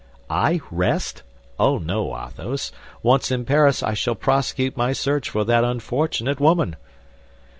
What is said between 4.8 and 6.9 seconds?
search for that unfortunate woman!"